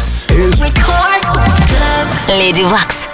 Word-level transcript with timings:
This 0.00 0.26
is 0.30 0.62
Record 0.62 1.20
Club. 1.68 2.08
Lady 2.26 2.62
Waks. 2.62 3.09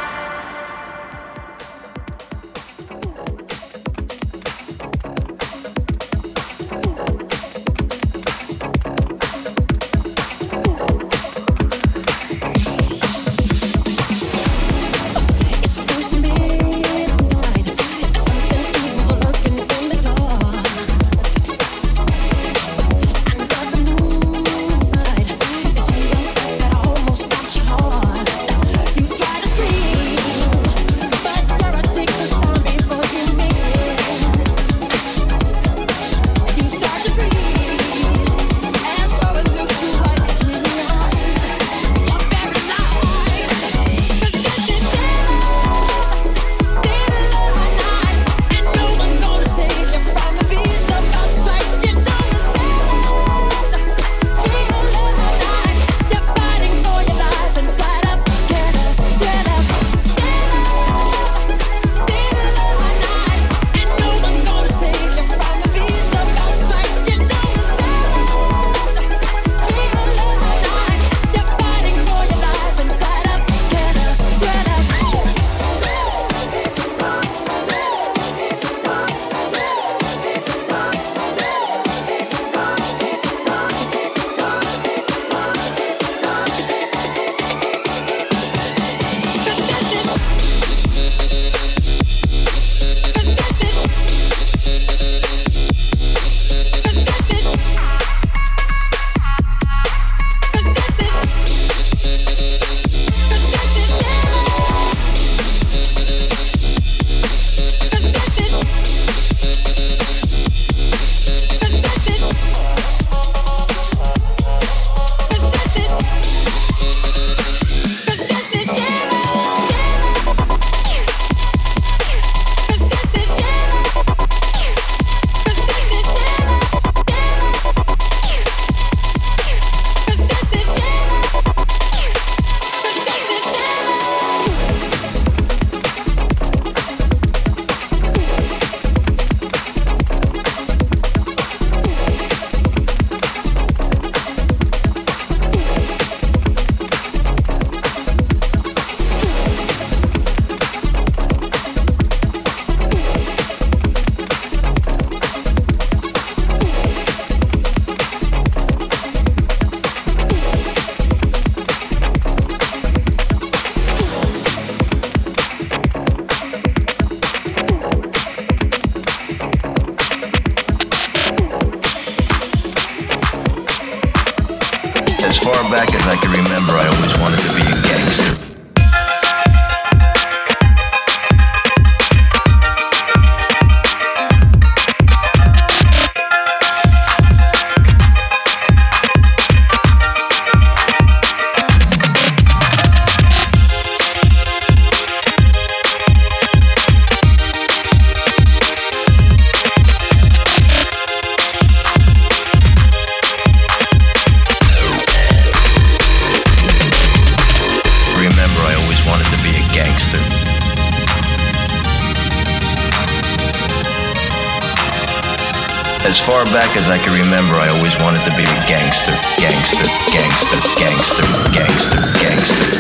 remember 217.27 217.57
I 217.57 217.67
always 217.75 217.99
wanted 217.99 218.23
to 218.23 218.31
be 218.37 218.45
a 218.45 218.59
gangster, 218.71 219.11
gangster, 219.37 219.83
gangster, 220.15 220.61
gangster, 220.79 221.27
gangster, 221.51 221.99
gangster. 222.23 222.71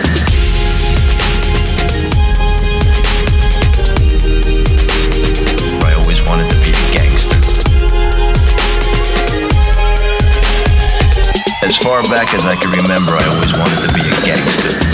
I 5.82 5.94
always 5.98 6.22
wanted 6.22 6.48
to 6.50 6.58
be 6.62 6.70
a 6.70 6.84
gangster. 6.94 7.34
As 11.66 11.76
far 11.78 12.02
back 12.04 12.32
as 12.32 12.44
I 12.44 12.54
can 12.54 12.70
remember, 12.70 13.14
I 13.18 13.26
always 13.34 13.58
wanted 13.58 13.82
to 13.88 13.94
be 13.94 14.06
a 14.06 14.14
gangster. 14.22 14.85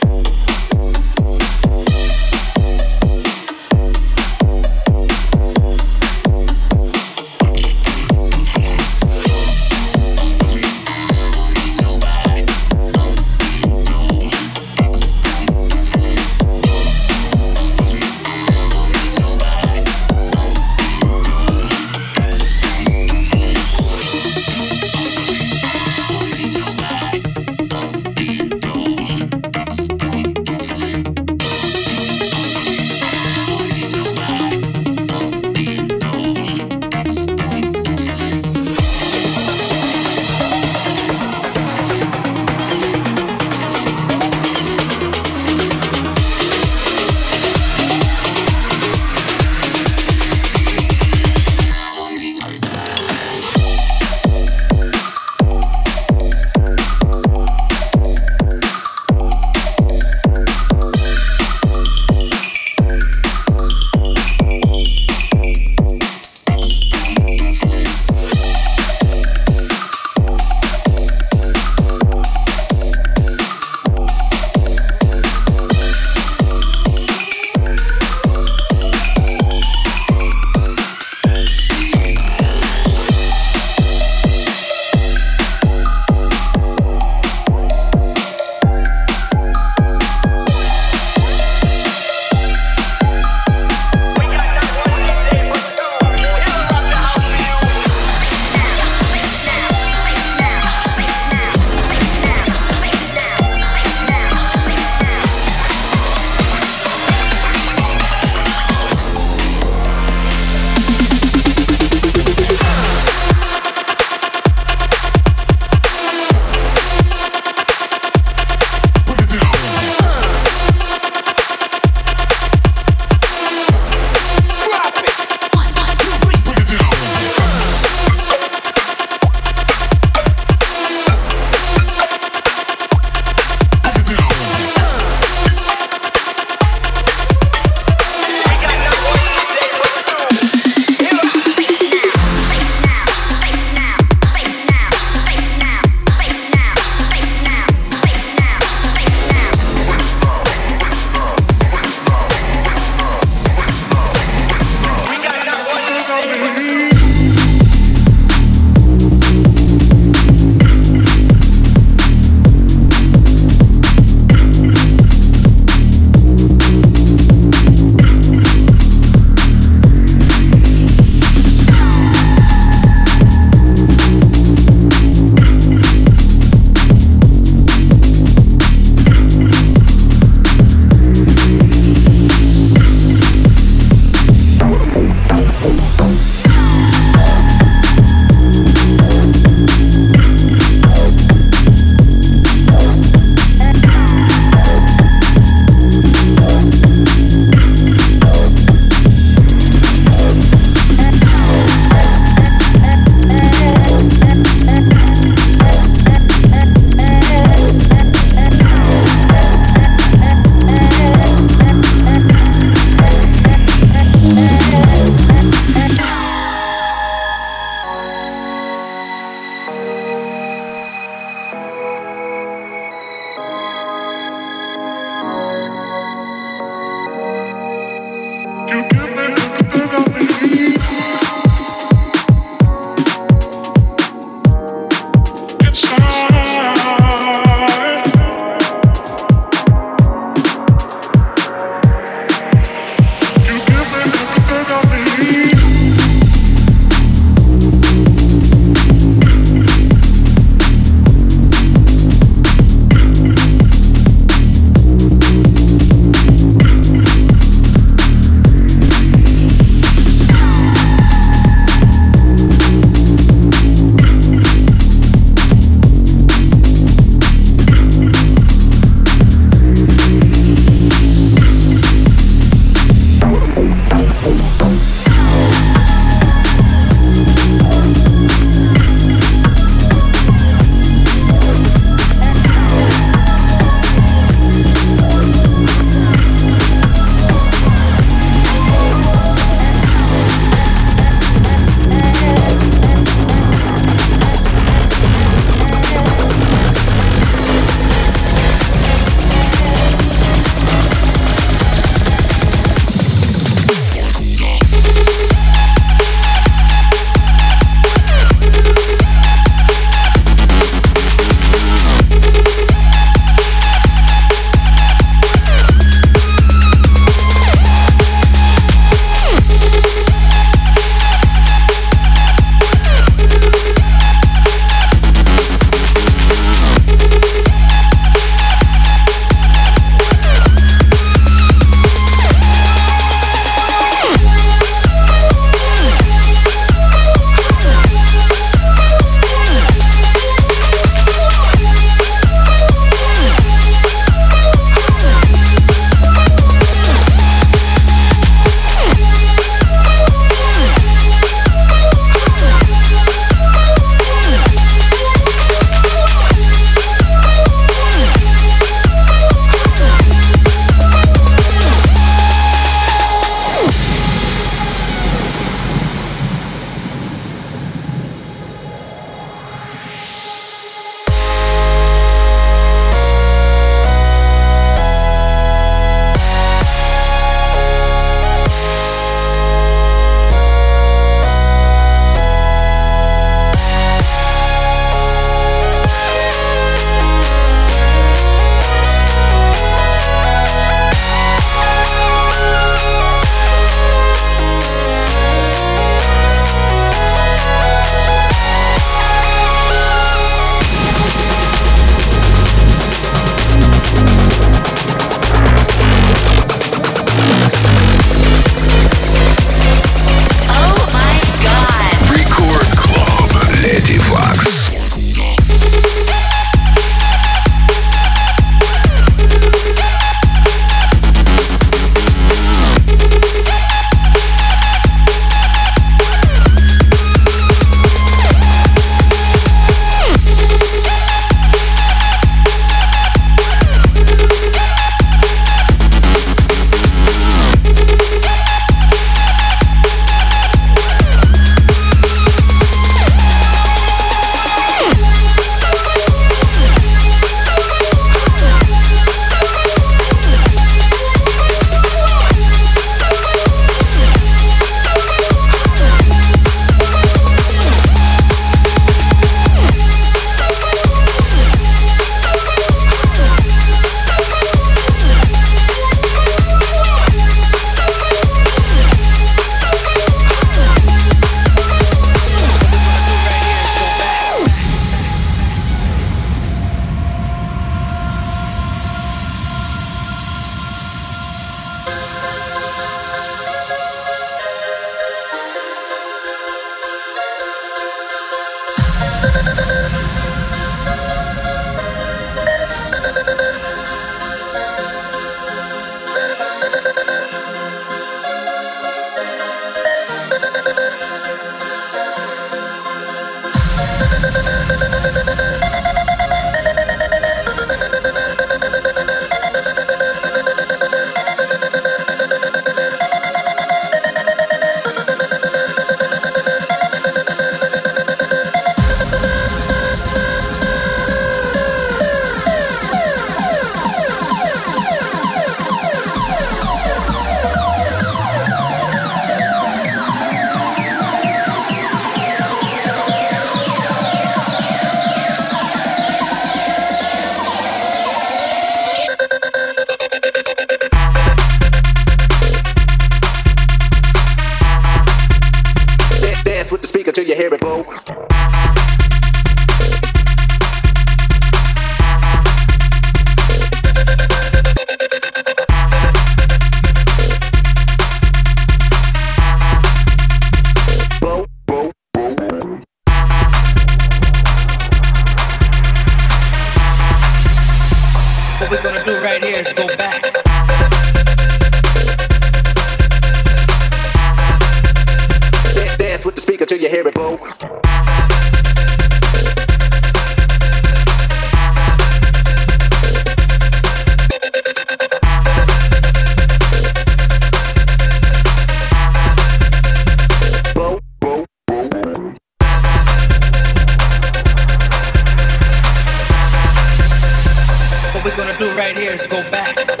do 598.61 598.69
right 598.77 598.95
here 598.95 599.13
is 599.13 599.25
go 599.25 599.41
back. 599.49 600.00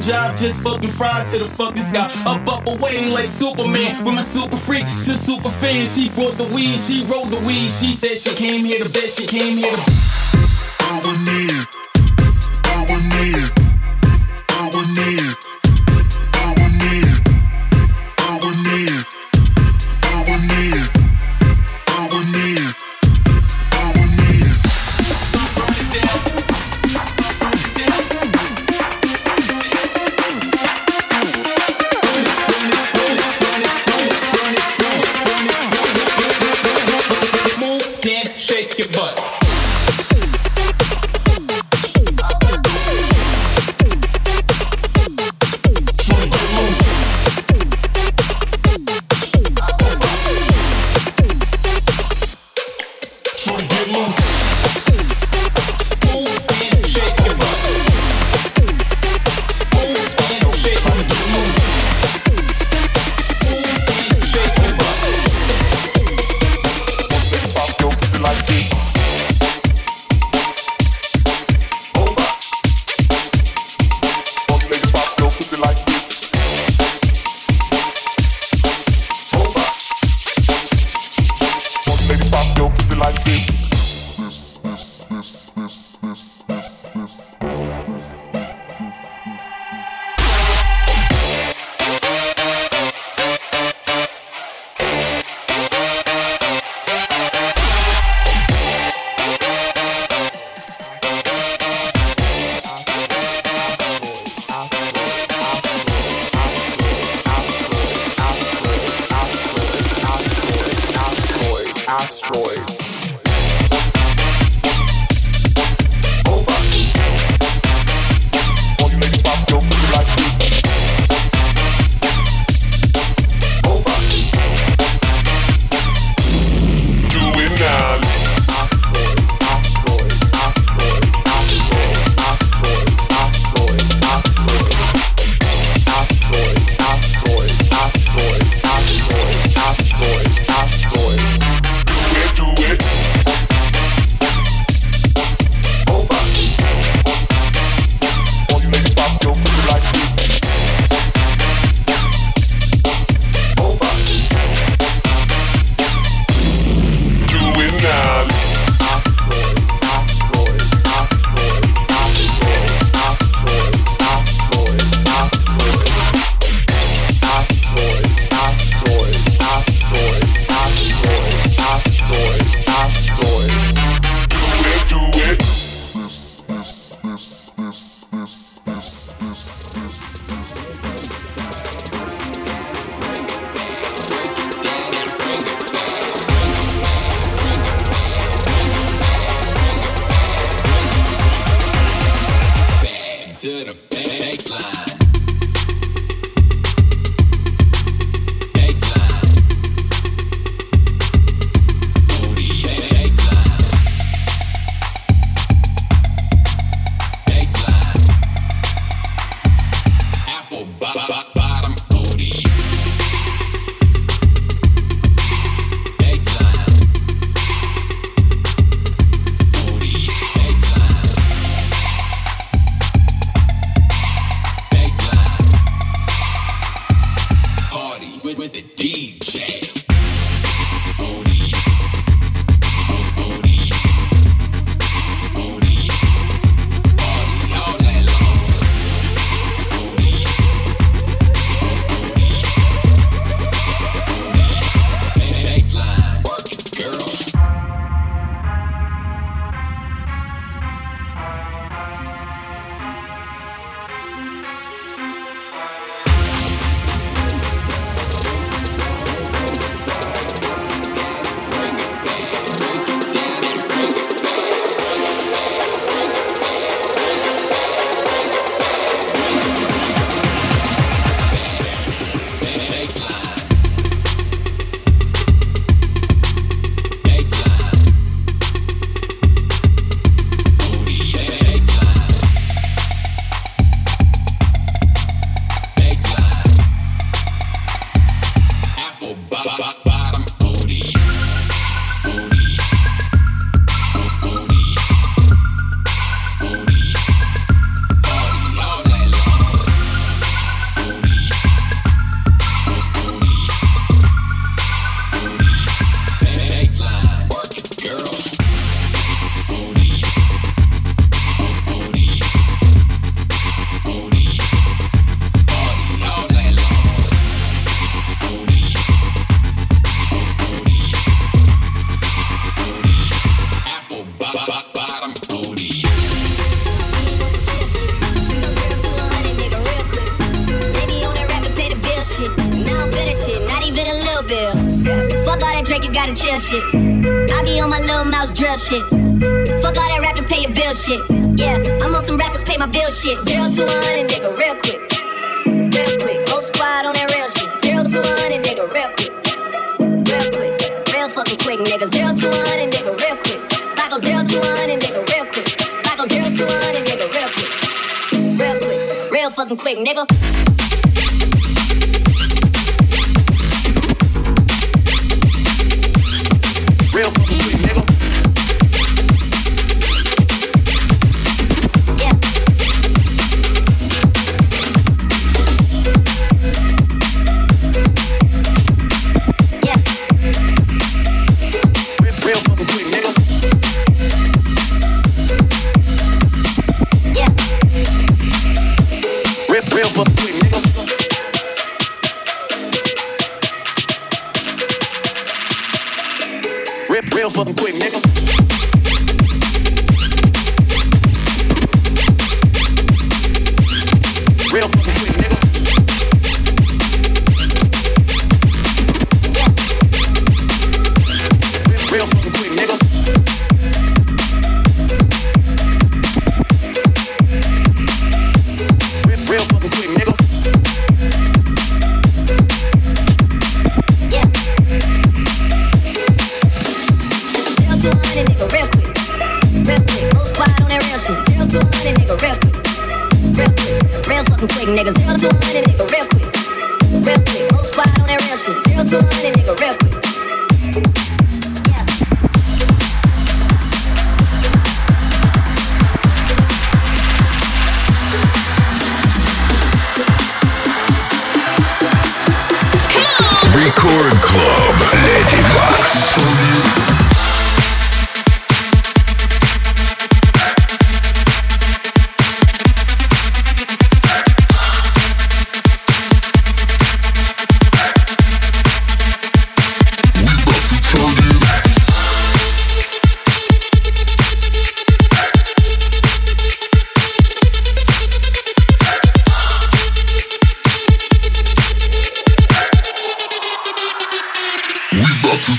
Job, 0.00 0.36
just 0.36 0.62
fucking 0.62 0.90
fried 0.90 1.26
to 1.28 1.38
the 1.38 1.46
fucking 1.46 1.82
sky. 1.82 2.10
Up, 2.26 2.46
up, 2.48 2.66
away 2.66 3.10
like 3.10 3.28
Superman 3.28 4.04
with 4.04 4.14
my 4.14 4.20
super 4.20 4.56
freak. 4.56 4.86
She's 4.88 5.20
super 5.20 5.50
fan. 5.50 5.86
She 5.86 6.08
brought 6.10 6.36
the 6.38 6.48
weed, 6.54 6.78
she 6.78 7.04
rolled 7.06 7.28
the 7.28 7.44
weed. 7.46 7.70
She 7.70 7.92
said 7.92 8.18
she 8.18 8.34
came 8.34 8.64
here 8.64 8.82
to 8.82 8.90
bet, 8.90 9.10
she 9.10 9.26
came 9.26 9.56
here 9.56 9.70
to. 9.70 10.15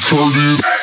Turn 0.07 0.31
it. 0.33 0.76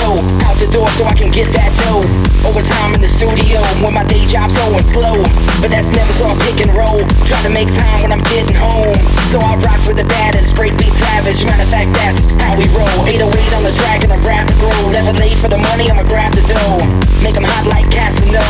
Go 0.00 0.16
out 0.46 0.56
the 0.56 0.68
door 0.72 0.88
so 0.96 1.04
I 1.04 1.14
can 1.14 1.30
get 1.30 1.50
that 1.52 1.70
dough. 1.84 2.04
Overtime 2.48 2.94
in 2.96 3.00
the 3.00 3.10
studio 3.10 3.60
when 3.84 3.94
my 3.94 4.04
day 4.08 4.24
job's 4.26 4.56
going 4.56 4.84
slow. 4.88 5.18
But 5.60 5.70
that's 5.70 5.90
never 5.92 6.12
so 6.16 6.26
I 6.30 6.34
pick 6.46 6.64
and 6.64 6.72
roll. 6.74 7.00
Try 7.28 7.38
to 7.46 7.52
make 7.52 7.68
time 7.70 7.98
when 8.02 8.10
I'm 8.12 8.24
getting 8.32 8.56
home. 8.56 8.96
So 9.30 9.38
I 9.38 9.54
rock 9.62 9.80
with 9.86 9.98
the 10.00 10.08
baddest, 10.08 10.54
break 10.54 10.74
beat 10.78 10.92
savage. 10.92 11.44
Matter 11.44 11.64
of 11.64 11.70
fact, 11.70 11.92
that's 11.94 12.34
how 12.42 12.56
we 12.58 12.66
roll. 12.74 13.06
808 13.06 13.28
on 13.56 13.62
the 13.62 13.74
track 13.76 14.02
and 14.04 14.12
I'm 14.12 14.22
rap 14.26 14.48
to 14.48 14.56
grow. 14.58 14.80
Never 14.90 15.12
late 15.20 15.38
for 15.38 15.48
the 15.48 15.60
money, 15.70 15.88
I'ma 15.88 16.04
grab 16.08 16.32
the 16.34 16.44
dough. 16.44 16.80
Make 17.22 17.36
'em 17.38 17.46
hot 17.46 17.66
like 17.70 17.86
Casino. 17.92 18.42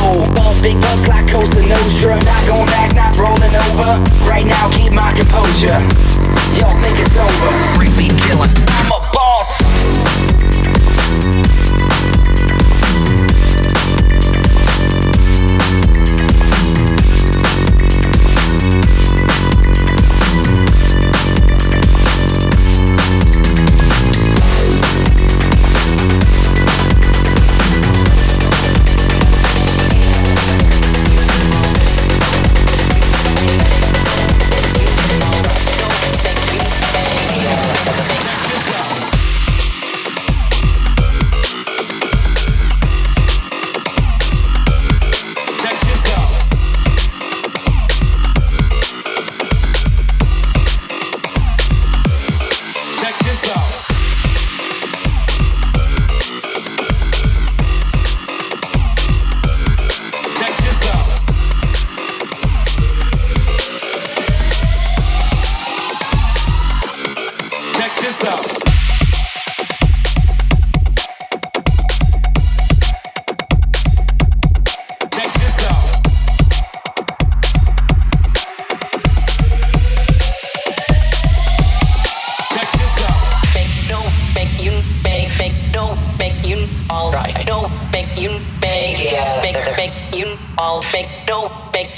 Big 0.62 0.78
bucks 0.80 1.08
like 1.10 1.26
Cosa 1.26 1.58
Nostra. 1.66 2.14
Not 2.22 2.42
going 2.46 2.70
back, 2.70 2.94
not 2.94 3.18
rolling 3.18 3.54
over. 3.66 3.98
Right 4.30 4.46
now, 4.46 4.70
keep 4.70 4.92
my 4.92 5.10
composure. 5.10 5.74
Y'all 6.54 6.78
think 6.80 6.98
it's 7.02 7.16
over. 7.18 7.50
Break 7.74 7.90
beat 7.98 8.14
killing. 8.22 8.50
I'm 8.70 9.01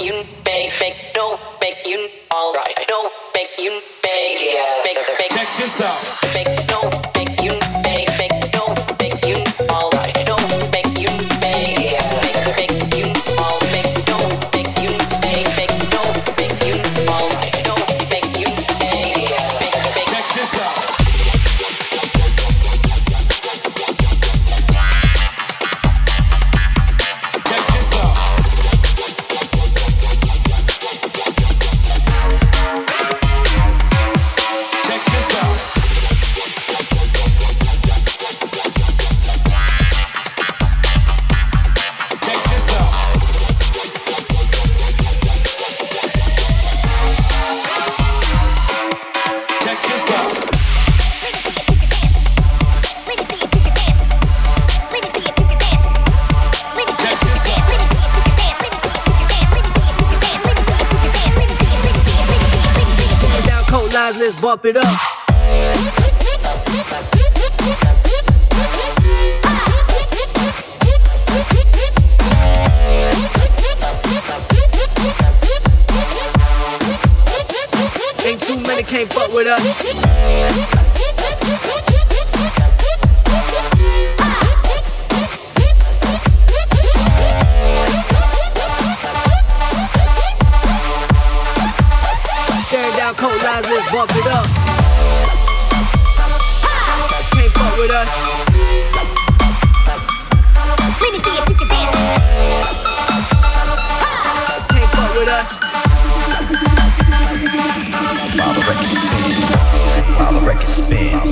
you 0.05 0.23
beg, 0.43 0.71
beg, 0.79 0.93
don't 1.13 1.39
you 1.83 2.07
all 2.31 2.53
right. 2.53 2.75
Don't 2.87 3.11
you 3.57 3.81
beg, 4.03 4.39
yeah. 4.39 4.83
beg, 4.83 4.97
beg, 5.17 5.29
check 5.31 5.47
this 5.57 5.81
out. 5.81 6.33
Beg, 6.33 6.67
don't. 6.67 7.14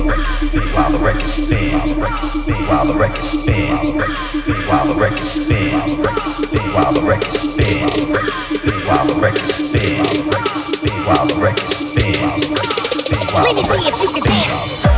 while 0.04 0.90
the 0.92 0.98
record 0.98 1.26
spins, 1.26 1.94
while 1.94 2.86
the 2.86 2.94
record 2.94 3.22
spins, 3.22 3.90
while 4.68 4.86
the 4.86 4.94
record 4.94 5.24
spins, 5.24 5.94
while 6.74 6.92
the 6.92 7.00
record 7.00 7.32
spins, 7.32 7.96
while 8.86 9.06
the 9.06 9.14
record 9.14 9.46
spins, 9.46 10.22
while 11.06 11.26
the 11.26 11.34
record 11.34 11.34
spins, 11.34 11.34
while 11.34 11.34
the 11.34 11.34
record 11.40 11.68
spins. 11.68 12.50
Let 13.34 13.54
me 13.54 13.78
see 13.78 13.88
if 13.88 14.02
you 14.02 14.08
can 14.08 14.22
dance. 14.22 14.93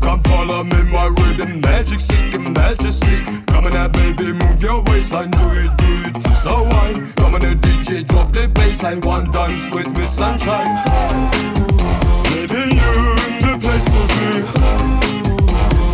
Come 0.00 0.22
follow 0.24 0.64
me, 0.64 0.82
my 0.82 1.06
rhythm 1.06 1.60
magic, 1.60 2.00
sick 2.00 2.34
and 2.34 2.54
majesty. 2.56 3.22
Come 3.46 3.66
on 3.66 3.92
baby, 3.92 4.32
move 4.32 4.62
your 4.62 4.82
waistline, 4.82 5.30
do 5.30 5.46
it, 5.62 5.76
do 5.78 5.90
it. 6.06 6.36
Slow 6.36 6.64
wine, 6.64 7.12
come 7.12 7.34
on 7.34 7.40
the 7.42 7.54
DJ, 7.54 8.06
drop 8.06 8.32
the 8.32 8.48
bassline. 8.48 9.04
One 9.04 9.30
dance 9.30 9.70
with 9.70 9.88
me, 9.94 10.04
sunshine. 10.04 10.74
Baby, 12.24 12.74
you 12.80 12.92
in 13.26 13.34
the 13.46 13.54
place 13.62 13.86
for 13.92 14.06
me. 14.18 14.30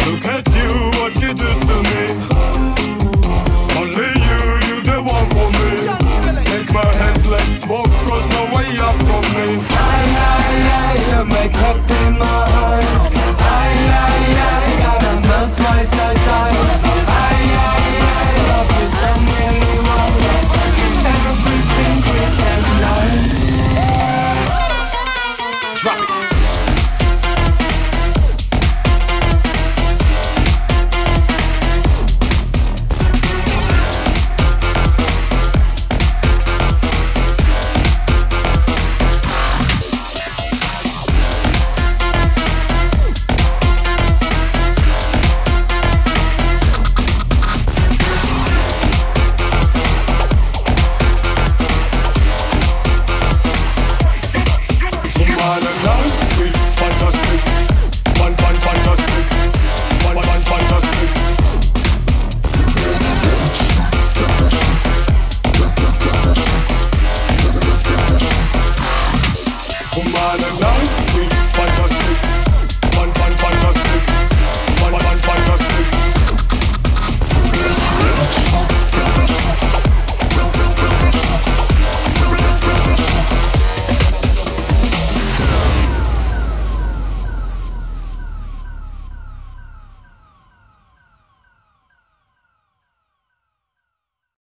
Look 0.06 0.24
at 0.24 0.46
you, 0.56 0.70
what 0.98 1.14
you 1.22 1.34
did 1.34 1.58
to 1.68 1.76
me. 1.88 2.04
Only 3.78 4.10
you, 4.26 4.40
you 4.68 4.76
the 4.88 4.98
one 5.04 5.28
for 5.34 5.48
me. 5.58 6.44
Take 6.44 6.72
my 6.72 6.86
hand, 6.96 7.26
let's 7.30 7.66
walk, 7.66 7.90
cause 8.08 8.26
no 8.30 8.42
way 8.54 8.68
up 8.78 8.96
from 9.06 9.24
me. 9.36 9.48
I, 9.70 9.98
I, 10.16 10.56
I, 10.80 11.20
I 11.20 11.24
make 11.24 11.52
happy. 11.52 11.97